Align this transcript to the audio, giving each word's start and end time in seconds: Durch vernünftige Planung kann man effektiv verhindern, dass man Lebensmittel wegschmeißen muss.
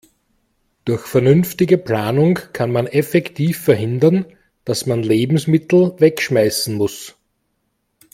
Durch 0.83 1.01
vernünftige 1.05 1.77
Planung 1.77 2.39
kann 2.53 2.71
man 2.71 2.87
effektiv 2.87 3.59
verhindern, 3.63 4.25
dass 4.65 4.87
man 4.87 5.03
Lebensmittel 5.03 5.93
wegschmeißen 5.99 6.73
muss. 6.73 7.15